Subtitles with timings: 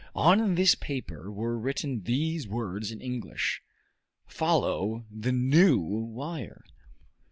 [0.15, 3.61] On this paper were written these words in English:
[4.25, 6.63] "Follow the new wire."